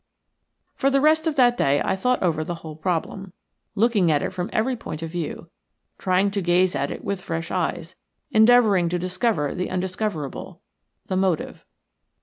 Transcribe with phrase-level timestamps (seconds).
[0.73, 3.33] For the rest of that day I thought over the whole problem,
[3.75, 5.51] looking at it from every point of view,
[5.99, 7.95] trying to gaze at it with fresh eyes,
[8.31, 10.59] endeavouring to discover the indiscoverable–
[11.07, 11.67] the motive.